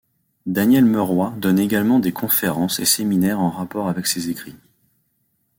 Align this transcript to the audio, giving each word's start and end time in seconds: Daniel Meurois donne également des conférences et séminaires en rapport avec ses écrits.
Daniel 0.47 0.83
Meurois 0.83 1.35
donne 1.37 1.59
également 1.59 1.99
des 1.99 2.11
conférences 2.11 2.79
et 2.79 2.85
séminaires 2.85 3.39
en 3.39 3.51
rapport 3.51 3.87
avec 3.87 4.07
ses 4.07 4.31
écrits. 4.31 4.57